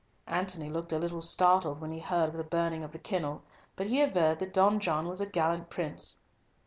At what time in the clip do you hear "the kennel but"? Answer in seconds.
2.91-3.85